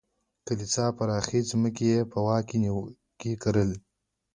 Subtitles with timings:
[0.47, 2.45] کلیسا پراخې ځمکې یې په واک
[3.19, 3.77] کې لرلې.